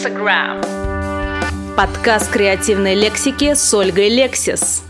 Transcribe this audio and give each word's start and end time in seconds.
Lexagram. 0.00 0.64
Подкаст 1.76 2.30
креативной 2.30 2.94
лексики 2.94 3.52
с 3.52 3.74
Ольгой 3.74 4.08
Лексис. 4.08 4.82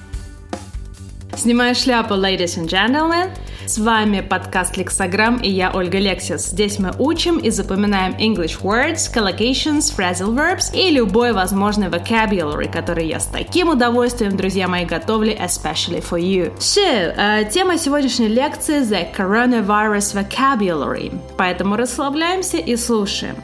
Снимаю 1.36 1.74
шляпу, 1.74 2.14
ladies 2.14 2.56
and 2.56 2.68
gentlemen. 2.68 3.30
С 3.66 3.78
вами 3.78 4.20
подкаст 4.20 4.76
Лексограмм 4.76 5.38
и 5.38 5.50
я 5.50 5.72
Ольга 5.72 5.98
Лексис. 5.98 6.50
Здесь 6.50 6.78
мы 6.78 6.92
учим 6.96 7.38
и 7.38 7.50
запоминаем 7.50 8.12
English 8.20 8.60
words, 8.62 9.12
collocations, 9.12 9.92
phrasal 9.96 10.32
verbs 10.32 10.72
и 10.72 10.90
любой 10.90 11.32
возможный 11.32 11.88
vocabulary, 11.88 12.70
который 12.70 13.08
я 13.08 13.18
с 13.18 13.26
таким 13.26 13.70
удовольствием, 13.70 14.36
друзья 14.36 14.68
мои, 14.68 14.84
готовлю 14.84 15.32
especially 15.32 16.04
for 16.08 16.20
you. 16.20 16.56
So, 16.58 17.16
uh, 17.16 17.50
тема 17.50 17.78
сегодняшней 17.78 18.28
лекции 18.28 18.80
the 18.80 19.12
coronavirus 19.12 20.14
vocabulary. 20.14 21.12
Поэтому 21.36 21.74
расслабляемся 21.74 22.58
и 22.58 22.76
слушаем. 22.76 23.34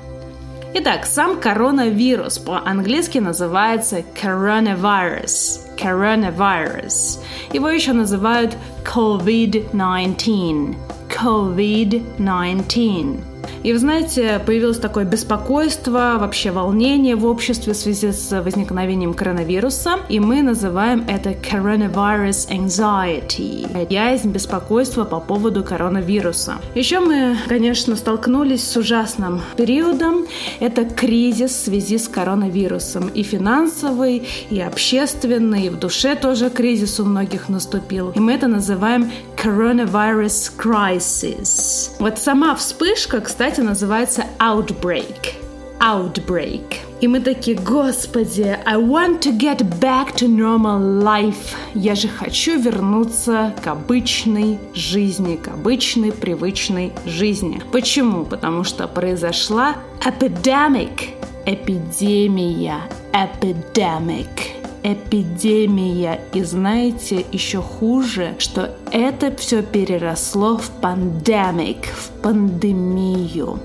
Итак, 0.78 1.06
сам 1.06 1.40
коронавирус 1.40 2.38
по-английски 2.38 3.16
называется 3.16 4.04
coronavirus. 4.14 5.60
Coronavirus. 5.78 7.18
Его 7.54 7.70
еще 7.70 7.94
называют 7.94 8.58
COVID-19. 8.84 10.76
COVID-19. 11.08 13.35
И 13.66 13.72
вы 13.72 13.80
знаете, 13.80 14.40
появилось 14.46 14.78
такое 14.78 15.04
беспокойство, 15.04 16.18
вообще 16.20 16.52
волнение 16.52 17.16
в 17.16 17.26
обществе 17.26 17.72
в 17.72 17.76
связи 17.76 18.12
с 18.12 18.40
возникновением 18.40 19.12
коронавируса, 19.12 19.96
и 20.08 20.20
мы 20.20 20.42
называем 20.42 21.04
это 21.08 21.30
coronavirus 21.30 22.48
anxiety, 22.48 23.66
язнь 23.92 24.30
беспокойства 24.30 25.04
по 25.04 25.18
поводу 25.18 25.64
коронавируса. 25.64 26.58
Еще 26.76 27.00
мы, 27.00 27.36
конечно, 27.48 27.96
столкнулись 27.96 28.62
с 28.62 28.76
ужасным 28.76 29.42
периодом. 29.56 30.26
Это 30.60 30.84
кризис 30.84 31.50
в 31.50 31.64
связи 31.64 31.98
с 31.98 32.06
коронавирусом. 32.06 33.08
И 33.08 33.24
финансовый, 33.24 34.28
и 34.48 34.60
общественный, 34.60 35.66
и 35.66 35.70
в 35.70 35.76
душе 35.80 36.14
тоже 36.14 36.50
кризис 36.50 37.00
у 37.00 37.04
многих 37.04 37.48
наступил. 37.48 38.12
И 38.12 38.20
мы 38.20 38.34
это 38.34 38.46
называем 38.46 39.10
coronavirus 39.36 40.52
crisis. 40.56 41.90
Вот 41.98 42.20
сама 42.20 42.54
вспышка, 42.54 43.20
кстати, 43.20 43.55
называется 43.62 44.24
outbreak. 44.38 45.34
Outbreak. 45.80 46.62
И 47.00 47.08
мы 47.08 47.20
такие, 47.20 47.58
господи, 47.58 48.56
I 48.64 48.76
want 48.76 49.20
to 49.20 49.38
get 49.38 49.58
back 49.78 50.14
to 50.16 50.26
normal 50.26 51.02
life. 51.02 51.54
Я 51.74 51.94
же 51.94 52.08
хочу 52.08 52.58
вернуться 52.58 53.54
к 53.62 53.66
обычной 53.66 54.58
жизни, 54.72 55.36
к 55.36 55.48
обычной, 55.48 56.12
привычной 56.12 56.92
жизни. 57.04 57.60
Почему? 57.72 58.24
Потому 58.24 58.64
что 58.64 58.88
произошла 58.88 59.76
epidemic. 60.00 61.10
Эпидемия. 61.44 62.80
Epidemic 63.12 64.55
эпидемия. 64.86 66.20
И 66.32 66.42
знаете, 66.44 67.26
еще 67.32 67.60
хуже, 67.60 68.36
что 68.38 68.76
это 68.92 69.34
все 69.36 69.62
переросло 69.62 70.56
в 70.56 70.70
пандемик, 70.80 71.86
в 71.86 72.10
пандемию. 72.22 73.58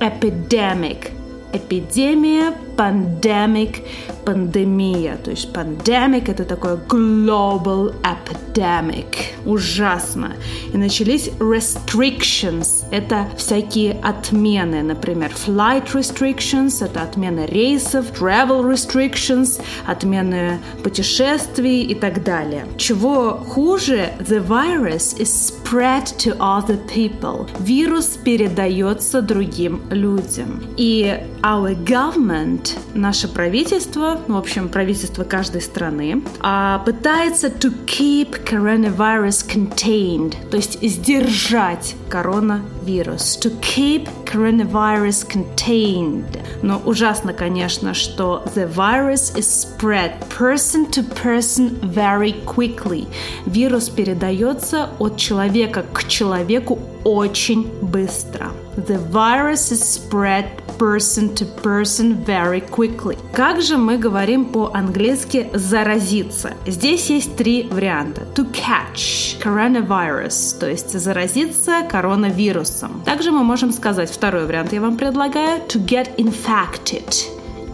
Epidemic. 0.00 1.10
Эпидемия, 1.52 2.54
пандемик, 2.78 3.82
пандемия. 4.24 5.16
То 5.16 5.30
есть 5.30 5.52
пандемик 5.52 6.28
это 6.28 6.44
такое 6.44 6.76
global 6.76 7.94
epidemic. 8.02 9.16
Ужасно. 9.44 10.36
И 10.72 10.76
начались 10.76 11.28
restrictions. 11.38 12.84
Это 12.90 13.26
всякие 13.36 13.98
отмены. 14.02 14.82
Например, 14.82 15.30
flight 15.30 15.92
restrictions. 15.92 16.84
Это 16.84 17.02
отмена 17.02 17.46
рейсов. 17.46 18.06
Travel 18.20 18.62
restrictions. 18.62 19.60
Отмены 19.86 20.58
путешествий 20.82 21.82
и 21.82 21.94
так 21.94 22.22
далее. 22.24 22.66
Чего 22.76 23.42
хуже, 23.48 24.12
the 24.20 24.40
virus 24.46 25.14
is 25.18 25.30
spread 25.30 26.04
to 26.18 26.36
other 26.38 26.78
people. 26.88 27.48
Вирус 27.58 28.18
передается 28.24 29.22
другим 29.22 29.82
людям. 29.90 30.62
И 30.76 31.18
our 31.42 31.76
government, 31.84 32.78
наше 32.94 33.28
правительство, 33.28 34.11
в 34.28 34.36
общем, 34.36 34.68
правительство 34.68 35.24
каждой 35.24 35.60
страны, 35.60 36.22
а, 36.40 36.78
пытается 36.80 37.48
to 37.48 37.72
keep 37.86 38.44
coronavirus 38.44 39.46
contained, 39.46 40.34
то 40.50 40.56
есть 40.56 40.82
сдержать 40.82 41.94
коронавирус. 42.08 43.38
To 43.42 43.52
keep 43.60 44.08
coronavirus 44.24 45.26
contained. 45.28 46.38
Но 46.62 46.80
ужасно, 46.84 47.32
конечно, 47.32 47.94
что 47.94 48.44
the 48.54 48.72
virus 48.72 49.34
is 49.36 49.48
spread 49.48 50.12
person 50.28 50.90
to 50.90 51.02
person 51.22 51.78
very 51.80 52.34
quickly. 52.44 53.06
Вирус 53.46 53.88
передается 53.88 54.90
от 54.98 55.16
человека 55.16 55.84
к 55.92 56.06
человеку 56.08 56.78
очень 57.04 57.66
быстро. 57.82 58.52
The 58.76 58.98
virus 59.10 59.70
is 59.70 59.82
spread 59.82 60.61
person 60.78 61.34
to 61.34 61.46
person 61.62 62.24
very 62.24 62.60
quickly. 62.60 63.16
Как 63.32 63.60
же 63.62 63.76
мы 63.76 63.98
говорим 63.98 64.46
по-английски 64.46 65.50
заразиться? 65.52 66.54
Здесь 66.66 67.10
есть 67.10 67.36
три 67.36 67.68
варианта. 67.70 68.22
To 68.34 68.46
catch 68.52 69.40
coronavirus, 69.42 70.58
то 70.58 70.68
есть 70.68 70.98
заразиться 70.98 71.82
коронавирусом. 71.90 73.02
Также 73.04 73.30
мы 73.30 73.44
можем 73.44 73.72
сказать, 73.72 74.10
второй 74.10 74.46
вариант 74.46 74.72
я 74.72 74.80
вам 74.80 74.96
предлагаю, 74.96 75.60
to 75.68 75.84
get 75.84 76.16
infected 76.16 77.32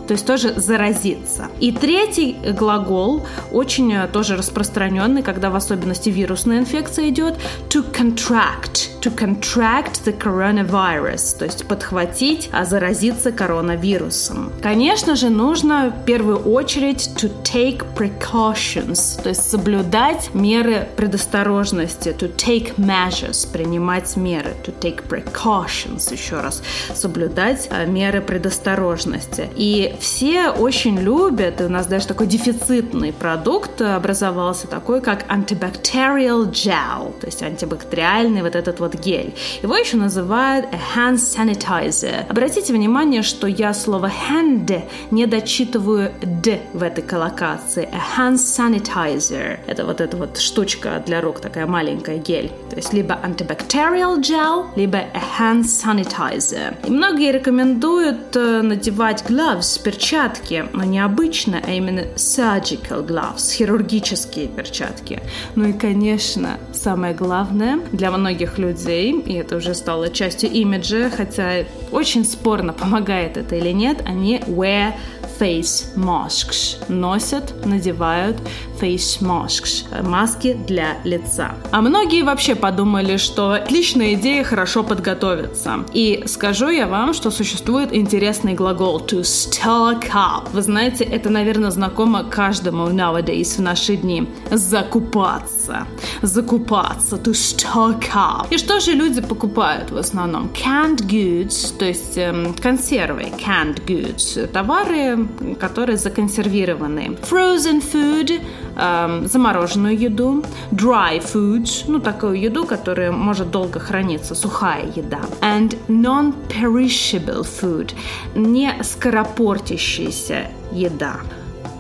то 0.09 0.13
есть 0.13 0.27
тоже 0.27 0.55
заразиться. 0.57 1.49
И 1.61 1.71
третий 1.71 2.35
глагол, 2.59 3.27
очень 3.53 3.93
э, 3.93 4.09
тоже 4.09 4.37
распространенный, 4.37 5.23
когда 5.23 5.51
в 5.51 5.55
особенности 5.55 6.09
вирусная 6.09 6.61
инфекция 6.61 7.11
идет, 7.11 7.35
to 7.69 7.85
contract, 7.93 8.98
to 9.01 9.15
contract 9.15 10.05
the 10.05 10.17
coronavirus, 10.17 11.39
то 11.39 11.45
есть 11.45 11.67
подхватить, 11.67 12.49
а 12.53 12.65
заразиться 12.65 13.33
коронавирусом. 13.33 14.53
Конечно 14.63 15.17
же, 15.17 15.31
нужно 15.31 15.91
в 15.91 16.05
первую 16.05 16.39
очередь 16.39 17.11
to 17.17 17.31
take 17.43 17.85
precautions, 17.97 19.21
то 19.23 19.29
есть 19.29 19.49
соблюдать 19.49 20.31
меры 20.35 20.89
предосторожности, 20.97 22.09
to 22.09 22.35
take 22.35 22.77
measures, 22.77 23.51
принимать 23.51 24.17
меры, 24.17 24.55
to 24.65 24.75
take 24.79 25.07
precautions, 25.09 26.13
еще 26.13 26.41
раз, 26.41 26.63
соблюдать 26.95 27.69
э, 27.71 27.87
меры 27.87 28.21
предосторожности. 28.21 29.49
И 29.57 29.95
все 30.01 30.51
очень 30.51 30.99
любят, 30.99 31.61
и 31.61 31.65
у 31.65 31.69
нас 31.69 31.87
даже 31.87 32.07
такой 32.07 32.27
дефицитный 32.27 33.13
продукт 33.13 33.81
образовался 33.81 34.67
такой, 34.67 35.01
как 35.01 35.27
antibacterial 35.31 36.51
gel, 36.51 37.19
то 37.21 37.27
есть 37.27 37.43
антибактериальный 37.43 38.43
вот 38.43 38.55
этот 38.55 38.81
вот 38.81 38.88
гель. 38.97 39.35
Его 39.63 39.77
еще 39.77 39.97
называют 39.97 40.67
a 40.73 40.79
hand 40.97 41.17
sanitizer. 41.17 42.27
Обратите 42.29 42.73
внимание, 42.73 43.23
что 43.23 43.47
я 43.47 43.75
слово 43.75 44.11
hand 44.31 44.83
не 45.11 45.27
дочитываю 45.27 46.13
d 46.23 46.61
в 46.73 46.83
этой 46.83 47.03
коллокации. 47.03 47.89
A 47.93 48.01
hand 48.19 48.37
sanitizer. 48.37 49.59
Это 49.67 49.85
вот 49.85 50.01
эта 50.01 50.17
вот 50.17 50.39
штучка 50.39 51.03
для 51.07 51.21
рук, 51.21 51.41
такая 51.41 51.67
маленькая 51.67 52.19
гель. 52.19 52.51
То 52.71 52.77
есть 52.77 52.93
либо 52.93 53.19
antibacterial 53.23 54.21
gel, 54.21 54.67
либо 54.77 54.99
a 54.99 55.23
hand 55.39 55.65
sanitizer. 55.65 56.75
И 56.87 56.91
многие 56.91 57.33
рекомендуют 57.33 58.35
э, 58.37 58.63
надевать 58.63 59.25
gloves, 59.29 59.83
перчатки, 59.83 60.67
но 60.73 60.85
не 60.85 61.01
обычно, 61.01 61.61
а 61.67 61.71
именно 61.71 62.05
surgical 62.17 63.07
gloves, 63.07 63.53
хирургические 63.53 64.49
перчатки. 64.49 65.23
Ну 65.55 65.69
и, 65.69 65.73
конечно, 65.73 66.59
самое 66.73 67.15
главное 67.15 67.81
для 67.93 68.11
многих 68.11 68.59
людей, 68.59 68.78
и 68.87 69.35
это 69.35 69.57
уже 69.57 69.75
стало 69.75 70.09
частью 70.09 70.51
имиджа, 70.51 71.11
хотя 71.11 71.65
очень 71.91 72.25
спорно, 72.25 72.73
помогает 72.73 73.37
это 73.37 73.57
или 73.57 73.71
нет, 73.71 74.03
они 74.05 74.39
wear 74.47 74.95
face 75.39 75.95
masks. 75.97 76.77
Носят, 76.89 77.55
надевают 77.65 78.37
face 78.81 79.21
masks. 79.21 79.85
Маски 80.03 80.55
для 80.67 80.99
лица. 81.05 81.55
А 81.71 81.81
многие 81.81 82.23
вообще 82.23 82.55
подумали, 82.55 83.17
что 83.17 83.53
отличная 83.53 84.15
идея 84.15 84.45
хорошо 84.45 84.83
подготовиться. 84.83 85.85
И 85.93 86.25
скажу 86.27 86.69
я 86.69 86.87
вам, 86.87 87.15
что 87.15 87.31
существует 87.31 87.95
интересный 87.95 88.55
глагол 88.55 89.01
to 89.01 89.21
stock 89.21 90.11
up. 90.13 90.49
Вы 90.53 90.63
знаете, 90.63 91.05
это, 91.05 91.31
наверное, 91.31 91.71
знакомо 91.71 92.25
каждому 92.25 92.89
nowadays 92.89 93.57
в 93.57 93.61
наши 93.61 93.97
дни. 93.97 94.29
Закупаться 94.51 95.87
закупаться, 96.23 97.17
to 97.17 97.33
stock 97.33 98.03
up. 98.15 98.47
И 98.51 98.59
что 98.59 98.81
же 98.81 98.93
люди 98.93 99.21
покупают 99.21 99.91
в 99.91 99.97
основном? 99.97 100.51
Canned 100.53 101.07
goods, 101.07 101.77
то 101.79 101.85
есть 101.85 102.17
эм, 102.17 102.55
консервы, 102.55 103.33
canned 103.39 103.85
goods, 103.87 104.47
товары, 104.49 105.28
которые 105.59 105.97
законсервированы. 105.97 107.17
Frozen 107.23 107.83
food, 107.83 108.41
эм, 108.77 109.27
замороженную 109.27 109.97
еду. 109.99 110.45
Dry 110.71 111.21
food, 111.21 111.85
ну 111.89 112.01
такую 112.01 112.41
еду, 112.41 112.65
которая 112.65 113.13
может 113.13 113.51
долго 113.51 113.81
храниться, 113.81 114.35
сухая 114.35 114.87
еда. 114.95 115.21
And 115.41 115.77
non-perishable 115.89 117.43
food, 117.43 117.93
не 118.35 118.73
скоропортящаяся 118.83 120.49
еда. 120.73 121.17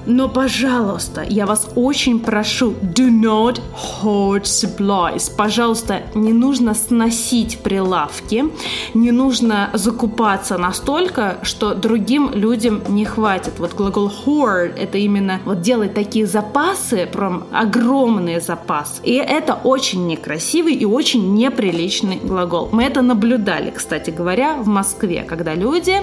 Но, 0.08 0.26
пожалуйста, 0.26 1.22
я 1.28 1.44
вас 1.44 1.68
очень 1.76 2.20
прошу, 2.20 2.70
do 2.70 3.10
not 3.10 3.60
hoard 4.02 4.44
supplies. 4.44 5.30
Пожалуйста, 5.36 6.00
не 6.14 6.32
нужно 6.32 6.72
сносить 6.72 7.58
прилавки, 7.58 8.46
не 8.94 9.12
нужно 9.12 9.68
закупаться 9.74 10.56
настолько, 10.56 11.36
что 11.42 11.74
другим 11.74 12.30
людям 12.32 12.80
не 12.88 13.04
хватит. 13.04 13.58
Вот 13.58 13.74
глагол 13.74 14.10
hoard– 14.10 14.76
это 14.78 14.96
именно 14.96 15.40
вот 15.44 15.60
делать 15.60 15.92
такие 15.92 16.26
запасы, 16.26 17.06
прям 17.06 17.44
огромные 17.52 18.40
запасы. 18.40 19.02
И 19.04 19.12
это 19.12 19.58
очень 19.62 20.06
некрасивый 20.06 20.72
и 20.72 20.86
очень 20.86 21.34
неприличный 21.34 22.16
глагол. 22.16 22.70
Мы 22.72 22.84
это 22.84 23.02
наблюдали, 23.02 23.70
кстати 23.76 24.08
говоря, 24.08 24.54
в 24.54 24.68
Москве, 24.68 25.22
когда 25.28 25.54
люди 25.54 26.00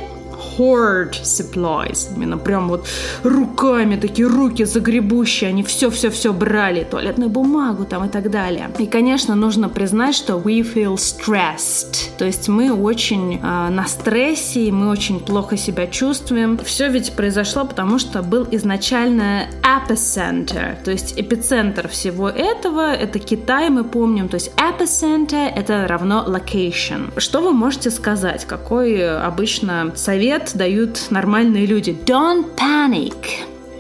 hoard 0.58 1.12
supplies. 1.24 2.14
Именно 2.16 2.38
прям 2.38 2.70
вот 2.70 2.88
руками, 3.24 3.96
такие 3.96 4.28
руки 4.28 4.64
загребущие, 4.64 5.50
они 5.50 5.64
все-все-все 5.64 6.34
брали, 6.34 6.84
туалетную 6.84 7.30
бумагу 7.30 7.86
там 7.86 8.06
и 8.06 8.10
так 8.10 8.30
далее. 8.32 8.70
И, 8.80 8.86
конечно, 8.88 9.36
нужно 9.36 9.70
признать, 9.70 10.16
что 10.16 10.34
we 10.34 10.62
feel 10.62 10.96
stressed. 10.96 12.18
То 12.18 12.26
есть 12.26 12.48
мы 12.48 12.72
очень 12.74 13.36
э, 13.36 13.40
на 13.70 13.86
стрессе, 13.88 14.72
мы 14.72 14.90
очень 14.90 15.20
плохо 15.20 15.58
себя 15.58 15.88
чувствуем. 15.88 16.58
Все 16.58 16.90
ведь 16.90 17.14
произошло, 17.14 17.66
потому 17.66 18.00
что 18.00 18.22
был 18.22 18.48
изначально 18.52 19.48
epicenter, 19.62 20.76
то 20.84 20.92
есть 20.92 21.14
эпицентр 21.18 21.88
всего 21.88 22.30
этого, 22.30 22.94
это 22.94 23.20
Китай, 23.20 23.70
мы 23.70 23.84
помним, 23.84 24.28
то 24.30 24.36
есть 24.36 24.52
epicenter 24.56 25.48
это 25.48 25.88
равно 25.88 26.26
location. 26.28 27.20
Что 27.20 27.42
вы 27.42 27.52
можете 27.52 27.92
сказать? 27.92 28.46
Какой 28.46 29.18
обычно 29.18 29.92
совет 29.96 30.45
совет 30.46 30.58
дают 30.58 31.12
нормальные 31.12 31.66
люди. 31.66 31.96
Don't 32.06 32.56
panic. 32.56 33.16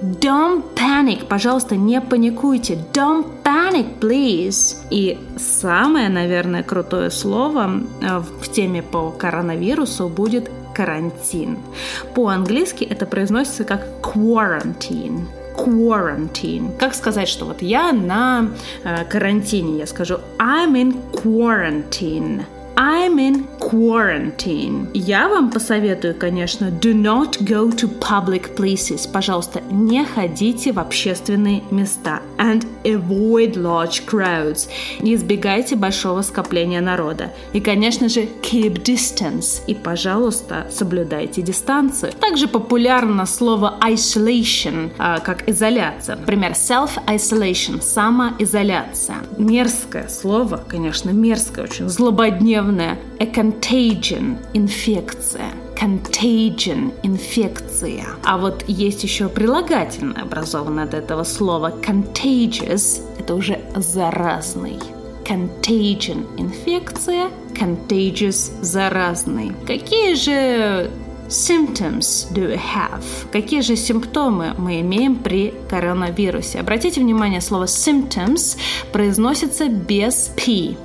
Don't 0.02 0.64
panic, 0.76 1.26
пожалуйста, 1.28 1.76
не 1.76 2.02
паникуйте. 2.02 2.78
Don't 2.94 3.26
panic, 3.44 4.00
please. 4.00 4.76
И 4.92 5.18
самое, 5.38 6.10
наверное, 6.10 6.64
крутое 6.64 7.10
слово 7.10 7.82
э, 8.02 8.20
в 8.20 8.52
теме 8.52 8.82
по 8.82 9.12
коронавирусу 9.12 10.10
будет 10.10 10.52
карантин. 10.76 11.58
По-английски 12.14 12.84
это 12.84 13.06
произносится 13.06 13.64
как 13.64 13.88
quarantine 14.02 15.26
quarantine. 15.56 16.78
Как 16.78 16.94
сказать, 16.94 17.30
что 17.30 17.46
вот 17.46 17.62
я 17.62 17.94
на 17.94 18.50
э, 18.84 19.06
карантине? 19.06 19.80
Я 19.80 19.88
скажу 19.88 20.16
I'm 20.38 20.74
in 20.74 20.94
quarantine. 21.14 22.44
I'm 22.78 23.20
in 23.20 23.48
quarantine. 23.60 24.90
Я 24.94 25.30
вам 25.30 25.50
посоветую, 25.50 26.14
конечно, 26.16 26.66
do 26.66 26.94
not 26.94 27.42
go 27.42 27.72
to 27.72 27.90
public 28.00 28.56
places. 28.56 29.08
Пожалуйста, 29.10 29.62
не 29.72 30.04
ходите 30.04 30.74
в 30.74 30.80
общественные 30.80 31.64
места. 31.72 32.22
And 32.38 32.68
avoid 32.84 33.54
large 33.54 34.06
crowds. 34.06 34.68
Избегайте 35.00 35.78
большого 35.78 36.22
скопления 36.22 36.82
народа. 36.82 37.32
И, 37.54 37.62
конечно 37.62 38.10
же, 38.10 38.28
keep 38.42 38.84
distance. 38.84 39.62
И, 39.68 39.74
пожалуйста, 39.74 40.68
соблюдайте 40.70 41.42
дистанцию. 41.42 42.12
Также 42.12 42.48
популярно 42.50 43.26
слово 43.26 43.80
isolation, 43.82 44.92
а, 44.98 45.20
как 45.20 45.48
изоляция. 45.50 46.18
Например, 46.18 46.52
self-isolation, 46.52 47.82
самоизоляция. 47.82 49.18
Мерзкое 49.38 50.10
слово, 50.10 50.62
конечно, 50.68 51.12
мерзкое, 51.12 51.66
очень 51.66 51.88
злободневное 51.88 52.65
ежедневное 52.66 52.98
a 53.20 53.26
contagion– 53.26 54.38
инфекция. 54.54 55.52
Contagion– 55.80 56.94
инфекция. 57.04 58.06
А 58.24 58.38
вот 58.38 58.64
есть 58.68 59.04
еще 59.04 59.30
прилагательное, 59.30 60.24
образованное 60.24 60.86
от 60.86 60.94
этого 60.94 61.24
слова. 61.24 61.74
Contagious– 61.82 63.02
это 63.20 63.36
уже 63.36 63.60
заразный. 63.76 64.80
Contagion– 65.26 66.26
инфекция, 66.38 67.30
contagious– 67.54 68.52
заразный. 68.62 69.54
Какие 69.66 70.16
же 70.16 70.92
symptoms 71.28 72.32
do 72.32 72.48
we 72.48 72.60
have? 72.60 73.04
Какие 73.32 73.62
же 73.62 73.76
симптомы 73.76 74.54
мы 74.58 74.82
имеем 74.82 75.16
при 75.16 75.54
коронавирусе? 75.70 76.60
Обратите 76.60 77.02
внимание, 77.02 77.42
слово 77.42 77.66
symptoms 77.66 78.58
произносится 78.92 79.68
без 79.68 80.32
p 80.36 80.78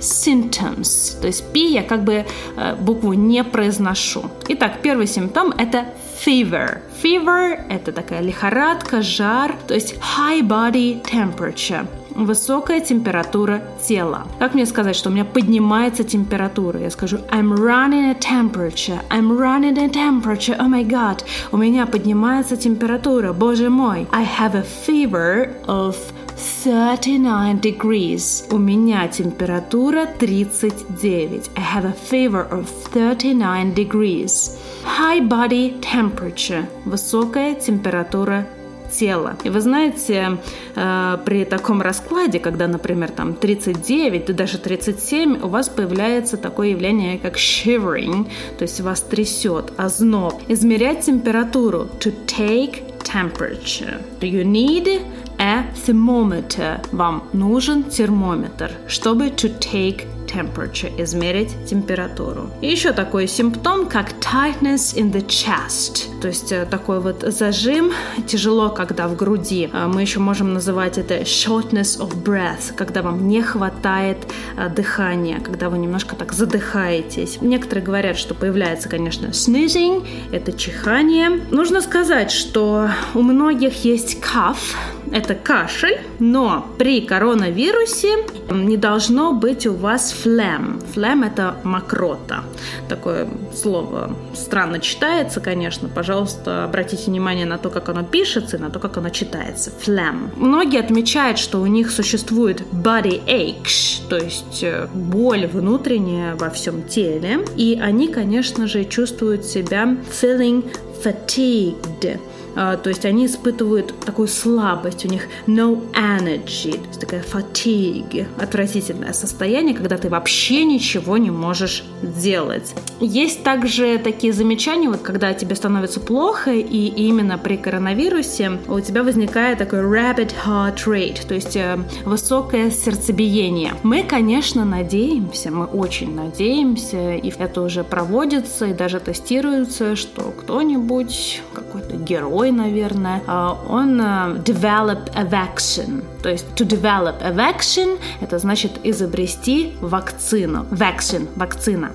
symptoms. 0.00 1.20
То 1.20 1.26
есть 1.26 1.44
P 1.52 1.60
я 1.60 1.82
как 1.82 2.04
бы 2.04 2.24
э, 2.56 2.74
букву 2.76 3.12
не 3.12 3.44
произношу. 3.44 4.30
Итак, 4.48 4.78
первый 4.82 5.06
симптом 5.06 5.52
это 5.58 5.86
fever. 6.24 6.80
Fever– 7.02 7.60
это 7.68 7.92
такая 7.92 8.20
лихорадка, 8.20 9.02
жар, 9.02 9.56
то 9.66 9.74
есть 9.74 9.94
high 9.94 10.42
body 10.42 11.02
temperature 11.02 11.86
высокая 12.14 12.80
температура 12.80 13.62
тела. 13.82 14.26
Как 14.38 14.54
мне 14.54 14.66
сказать, 14.66 14.96
что 14.96 15.10
у 15.10 15.12
меня 15.12 15.24
поднимается 15.24 16.04
температура? 16.04 16.80
Я 16.80 16.90
скажу 16.90 17.18
I'm 17.30 17.52
running 17.52 18.10
a 18.10 18.14
temperature, 18.14 19.00
I'm 19.10 19.36
running 19.36 19.78
a 19.78 19.88
temperature, 19.88 20.56
oh 20.58 20.68
my 20.68 20.86
god. 20.86 21.24
У 21.52 21.56
меня 21.56 21.86
поднимается 21.86 22.56
температура, 22.56 23.32
боже 23.32 23.68
мой. 23.68 24.06
I 24.12 24.24
have 24.24 24.54
a 24.54 24.64
fever 24.86 25.50
of 25.66 25.96
39 26.36 27.60
degrees. 27.60 28.44
У 28.50 28.58
меня 28.58 29.06
температура 29.08 30.06
39. 30.18 31.50
I 31.54 31.62
have 31.62 31.84
a 31.84 31.94
fever 32.10 32.48
of 32.50 32.68
39 32.92 33.74
degrees. 33.74 34.58
High 34.84 35.20
body 35.20 35.80
temperature. 35.80 36.64
Высокая 36.84 37.54
температура 37.54 38.46
тела. 38.90 39.36
И 39.44 39.50
вы 39.50 39.60
знаете, 39.60 40.38
э, 40.76 41.18
при 41.24 41.44
таком 41.44 41.82
раскладе, 41.82 42.38
когда, 42.38 42.66
например, 42.68 43.10
там 43.10 43.34
39, 43.34 44.26
да 44.26 44.32
даже 44.32 44.58
37, 44.58 45.38
у 45.42 45.48
вас 45.48 45.68
появляется 45.68 46.36
такое 46.36 46.68
явление, 46.68 47.18
как 47.18 47.36
shivering, 47.36 48.26
то 48.58 48.62
есть 48.62 48.80
вас 48.80 49.00
трясет, 49.00 49.72
озноб. 49.76 50.34
Измерять 50.48 51.06
температуру 51.06 51.88
to 52.00 52.12
take 52.26 52.82
temperature. 53.02 54.00
You 54.20 54.44
need 54.44 55.02
a 55.44 55.64
thermometer? 55.86 56.80
Вам 56.92 57.22
нужен 57.34 57.84
термометр, 57.84 58.70
чтобы 58.88 59.28
to 59.28 59.50
take 59.58 60.06
temperature, 60.34 60.90
измерить 61.02 61.54
температуру. 61.66 62.50
И 62.60 62.68
еще 62.68 62.92
такой 62.92 63.28
симптом, 63.28 63.86
как 63.86 64.12
tightness 64.20 64.94
in 64.96 65.12
the 65.12 65.24
chest, 65.26 66.20
то 66.20 66.28
есть 66.28 66.52
э, 66.52 66.66
такой 66.70 67.00
вот 67.00 67.22
зажим, 67.22 67.92
тяжело, 68.26 68.70
когда 68.70 69.08
в 69.08 69.16
груди. 69.16 69.70
А 69.72 69.88
мы 69.88 70.02
еще 70.02 70.18
можем 70.18 70.54
называть 70.54 70.98
это 70.98 71.20
shortness 71.20 71.98
of 71.98 72.22
breath, 72.22 72.74
когда 72.76 73.02
вам 73.02 73.28
не 73.28 73.42
хватает 73.42 74.18
э, 74.56 74.68
дыхания, 74.68 75.40
когда 75.40 75.68
вы 75.68 75.78
немножко 75.78 76.16
так 76.16 76.32
задыхаетесь. 76.32 77.38
Некоторые 77.40 77.84
говорят, 77.84 78.16
что 78.16 78.34
появляется, 78.34 78.88
конечно, 78.88 79.26
sneezing, 79.26 80.06
это 80.32 80.52
чихание. 80.52 81.40
Нужно 81.50 81.80
сказать, 81.80 82.30
что 82.30 82.88
у 83.14 83.22
многих 83.22 83.84
есть 83.84 84.18
cough, 84.20 84.74
это 85.12 85.34
кашель, 85.34 86.00
но 86.18 86.66
при 86.78 87.00
коронавирусе 87.00 88.24
не 88.50 88.76
должно 88.76 89.32
быть 89.32 89.66
у 89.66 89.74
вас 89.74 90.12
флем. 90.24 90.80
Флем– 90.94 91.22
это 91.24 91.56
мокрота. 91.64 92.44
Такое 92.88 93.28
слово 93.54 94.16
странно 94.34 94.80
читается, 94.80 95.40
конечно. 95.40 95.88
Пожалуйста, 95.88 96.64
обратите 96.64 97.10
внимание 97.10 97.44
на 97.44 97.58
то, 97.58 97.68
как 97.68 97.90
оно 97.90 98.02
пишется 98.02 98.56
и 98.56 98.60
на 98.60 98.70
то, 98.70 98.78
как 98.78 98.96
оно 98.96 99.10
читается. 99.10 99.70
Флем. 99.80 100.30
Многие 100.36 100.80
отмечают, 100.80 101.38
что 101.38 101.60
у 101.60 101.66
них 101.66 101.90
существует 101.90 102.62
body 102.72 103.22
aches, 103.26 104.08
то 104.08 104.16
есть 104.16 104.62
э, 104.62 104.88
боль 104.94 105.46
внутренняя 105.46 106.34
во 106.36 106.48
всем 106.48 106.82
теле. 106.84 107.44
И 107.56 107.78
они, 107.80 108.08
конечно 108.08 108.66
же, 108.66 108.84
чувствуют 108.84 109.44
себя 109.44 109.96
feeling 110.22 110.64
fatigued. 111.04 112.18
А, 112.56 112.76
то 112.76 112.88
есть 112.88 113.04
они 113.04 113.26
испытывают 113.26 113.94
такую 114.00 114.28
слабость, 114.28 115.04
у 115.04 115.08
них 115.08 115.28
no 115.46 115.82
energy, 115.92 116.80
такая 116.98 117.22
fatigue, 117.22 118.26
отвратительное 118.40 119.12
состояние, 119.12 119.74
когда 119.74 119.98
ты 119.98 120.08
вообще 120.08 120.64
ничего 120.64 121.16
не 121.16 121.30
можешь 121.30 121.84
делать. 122.02 122.74
Есть 123.00 123.42
также 123.42 123.98
такие 123.98 124.32
замечания, 124.32 124.88
вот 124.88 125.00
когда 125.02 125.34
тебе 125.34 125.54
становится 125.56 126.00
плохо, 126.00 126.52
и 126.52 126.86
именно 126.86 127.38
при 127.38 127.56
коронавирусе 127.56 128.58
у 128.68 128.80
тебя 128.80 129.02
возникает 129.02 129.58
такой 129.58 129.80
rapid 129.80 130.32
heart 130.46 130.84
rate, 130.86 131.26
то 131.26 131.34
есть 131.34 131.56
э, 131.56 131.78
высокое 132.04 132.70
сердцебиение. 132.70 133.74
Мы, 133.82 134.02
конечно, 134.02 134.64
надеемся, 134.64 135.50
мы 135.50 135.64
очень 135.66 136.14
надеемся, 136.14 137.14
и 137.14 137.32
это 137.36 137.62
уже 137.62 137.84
проводится, 137.84 138.66
и 138.66 138.74
даже 138.74 139.00
тестируется, 139.00 139.96
что 139.96 140.22
кто-нибудь, 140.22 141.42
какой-то 141.52 141.96
герой, 141.96 142.43
второй, 142.44 142.50
наверное, 142.50 143.22
а, 143.26 143.58
он 143.68 144.00
а, 144.00 144.34
develop 144.44 145.10
a 145.14 145.24
vaccine. 145.24 146.04
То 146.22 146.28
есть 146.28 146.46
to 146.56 146.66
develop 146.66 147.16
a 147.22 147.30
vaccine– 147.30 147.98
это 148.20 148.38
значит 148.38 148.72
изобрести 148.84 149.72
вакцину. 149.80 150.66
Vaccine– 150.70 151.28
вакцина. 151.36 151.90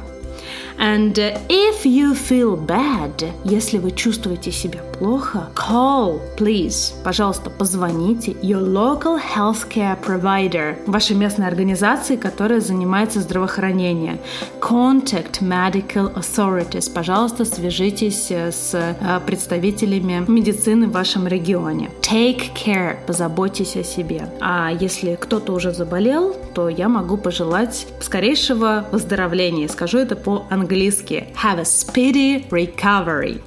And 0.79 1.13
uh, 1.19 1.37
if 1.49 1.85
you 1.85 2.15
feel 2.15 2.55
bad, 2.55 3.31
если 3.43 3.77
вы 3.77 3.91
чувствуете 3.91 4.51
себя 4.51 4.79
плохо, 4.99 5.47
call, 5.55 6.19
please, 6.37 6.93
пожалуйста, 7.03 7.49
позвоните 7.49 8.31
your 8.33 8.61
local 8.61 9.17
healthcare 9.17 9.97
provider, 9.99 10.75
вашей 10.85 11.15
местной 11.15 11.47
организации, 11.47 12.17
которая 12.17 12.59
занимается 12.59 13.21
здравоохранением. 13.21 14.19
Contact 14.61 15.41
medical 15.41 16.13
authorities, 16.15 16.91
пожалуйста, 16.93 17.45
свяжитесь 17.45 18.27
э, 18.29 18.51
с 18.51 18.73
э, 18.73 19.19
представителями 19.25 20.25
медицины 20.27 20.87
в 20.87 20.91
вашем 20.91 21.27
регионе. 21.27 21.89
Take 22.01 22.53
care, 22.53 22.97
позаботьтесь 23.07 23.77
о 23.77 23.83
себе. 23.83 24.29
А 24.41 24.71
если 24.71 25.15
кто-то 25.15 25.53
уже 25.53 25.71
заболел, 25.71 26.35
то 26.53 26.67
я 26.67 26.89
могу 26.89 27.17
пожелать 27.17 27.87
скорейшего 28.01 28.85
выздоровления. 28.91 29.67
Скажу 29.67 29.99
это 29.99 30.15
по-английски 30.15 31.27
have 31.41 31.59
a 31.59 31.63
speedy 31.63 32.47
recovery. 32.49 33.41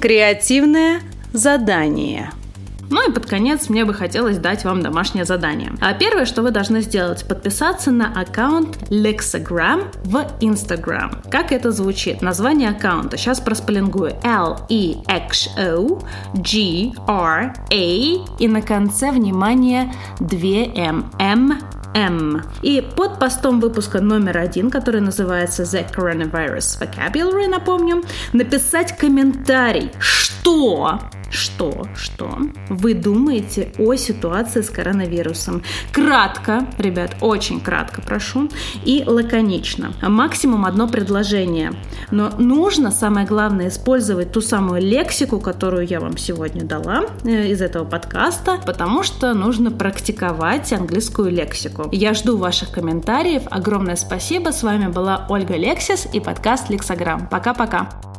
Креативное 0.00 1.02
задание. 1.34 2.30
Ну 2.88 3.06
и 3.08 3.12
под 3.12 3.26
конец 3.26 3.68
мне 3.68 3.84
бы 3.84 3.92
хотелось 3.92 4.38
дать 4.38 4.64
вам 4.64 4.82
домашнее 4.82 5.26
задание. 5.26 5.72
А 5.80 5.92
первое, 5.92 6.24
что 6.24 6.40
вы 6.40 6.50
должны 6.50 6.80
сделать, 6.80 7.28
подписаться 7.28 7.90
на 7.90 8.18
аккаунт 8.18 8.78
Lexagram 8.90 9.94
в 10.04 10.26
Instagram. 10.40 11.22
Как 11.30 11.52
это 11.52 11.70
звучит? 11.70 12.22
Название 12.22 12.70
аккаунта. 12.70 13.18
Сейчас 13.18 13.40
проспеллингую. 13.40 14.14
L-E-X-O 14.24 16.00
G-R-A 16.34 17.74
и 17.74 18.48
на 18.48 18.62
конце, 18.62 19.12
внимание, 19.12 19.92
2 20.18 20.38
M. 21.18 21.60
M. 21.94 22.42
И 22.62 22.80
под 22.80 23.18
постом 23.18 23.60
выпуска 23.60 24.00
номер 24.00 24.38
один, 24.38 24.70
который 24.70 25.00
называется 25.00 25.62
The 25.62 25.86
Coronavirus 25.94 26.80
Vocabulary, 26.80 27.48
напомню, 27.48 28.02
написать 28.32 28.96
комментарий, 28.96 29.90
что 29.98 31.00
что, 31.30 31.86
что 31.94 32.38
вы 32.68 32.94
думаете 32.94 33.72
о 33.78 33.94
ситуации 33.94 34.62
с 34.62 34.70
коронавирусом. 34.70 35.62
Кратко, 35.92 36.66
ребят, 36.78 37.16
очень 37.20 37.60
кратко 37.60 38.02
прошу, 38.02 38.48
и 38.84 39.04
лаконично. 39.06 39.92
Максимум 40.02 40.66
одно 40.66 40.88
предложение. 40.88 41.72
Но 42.10 42.30
нужно, 42.38 42.90
самое 42.90 43.26
главное, 43.26 43.68
использовать 43.68 44.32
ту 44.32 44.40
самую 44.40 44.82
лексику, 44.82 45.40
которую 45.40 45.86
я 45.86 46.00
вам 46.00 46.16
сегодня 46.16 46.64
дала 46.64 47.04
э, 47.24 47.48
из 47.48 47.62
этого 47.62 47.84
подкаста, 47.84 48.60
потому 48.66 49.02
что 49.02 49.32
нужно 49.34 49.70
практиковать 49.70 50.72
английскую 50.72 51.30
лексику. 51.30 51.88
Я 51.92 52.14
жду 52.14 52.36
ваших 52.36 52.72
комментариев. 52.72 53.42
Огромное 53.50 53.96
спасибо. 53.96 54.50
С 54.50 54.62
вами 54.62 54.88
была 54.88 55.26
Ольга 55.28 55.56
Лексис 55.56 56.08
и 56.12 56.20
подкаст 56.20 56.70
Лексограмм. 56.70 57.28
Пока-пока. 57.28 58.09